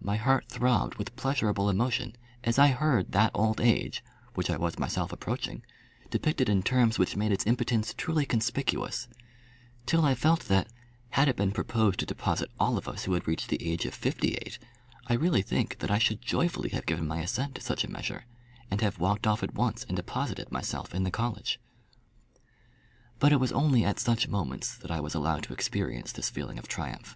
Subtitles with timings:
[0.00, 4.02] My heart throbbed with pleasureable emotion as I heard that old age,
[4.32, 5.62] which I was myself approaching,
[6.08, 9.06] depicted in terms which made its impotence truly conspicuous,
[9.84, 10.68] till I felt that,
[11.10, 13.92] had it been proposed to deposit all of us who had reached the age of
[13.92, 14.58] fifty eight,
[15.08, 18.24] I really think that I should joyfully have given my assent to such a measure,
[18.70, 21.60] and have walked off at once and deposited myself in the college.
[23.18, 26.58] But it was only at such moments that I was allowed to experience this feeling
[26.58, 27.14] of triumph.